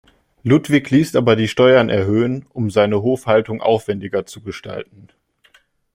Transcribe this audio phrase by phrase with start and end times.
[0.41, 5.09] Ludwig ließ aber die Steuern erhöhen, um seine Hofhaltung aufwendiger zu gestalten.